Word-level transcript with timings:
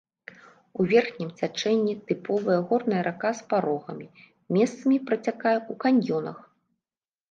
У 0.79 0.85
верхнім 0.93 1.29
цячэнні 1.39 1.93
тыповая 2.09 2.57
горная 2.73 3.03
рака 3.11 3.31
з 3.43 3.49
парогамі, 3.55 4.07
месцамі 4.61 4.97
працякае 5.07 5.57
ў 5.71 5.83
каньёнах. 5.87 6.37